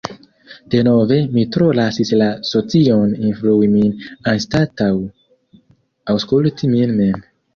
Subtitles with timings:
[0.75, 3.93] Denove, mi tro lasis la socion influi min
[4.33, 4.89] anstataŭ
[6.15, 7.23] aŭskulti min mem.